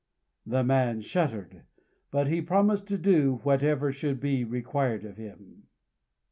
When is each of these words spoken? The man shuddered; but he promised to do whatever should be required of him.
The 0.47 0.63
man 0.63 1.01
shuddered; 1.01 1.61
but 2.09 2.25
he 2.27 2.41
promised 2.41 2.87
to 2.87 2.97
do 2.97 3.35
whatever 3.43 3.91
should 3.91 4.19
be 4.19 4.43
required 4.43 5.05
of 5.05 5.17
him. 5.17 5.67